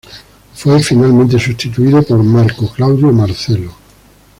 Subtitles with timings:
[0.55, 3.71] Fue finalmente sustituido por Marco Claudio Marcelo.